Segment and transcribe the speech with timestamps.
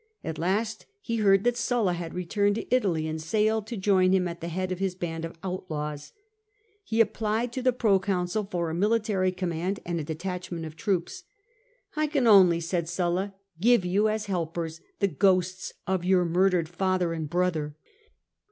[0.23, 4.27] At last he heard that Snlla had returned to Italy, and sailed to join him
[4.27, 6.11] at the head of his band of outlaws.
[6.83, 11.21] He applied to the proconsul for a military com mand and a detachment of troops."
[11.95, 17.13] I can only,'' said Sulla, give you as helpers the ghosts of your murdered father
[17.13, 17.75] and brother."